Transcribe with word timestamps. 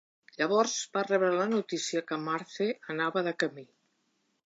Llavors 0.37 0.77
va 0.95 1.03
rebre 1.09 1.29
la 1.35 1.47
notícia 1.53 2.03
que 2.11 2.21
Marthe 2.25 2.73
anava 2.97 3.27
de 3.31 3.39
camí. 3.45 3.69